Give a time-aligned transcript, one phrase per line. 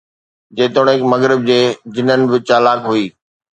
[0.55, 1.59] جيتوڻيڪ مغرب جي
[1.95, 3.05] جنن به چالاڪ هئي